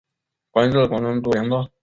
[0.49, 1.69] 官至广东督粮道。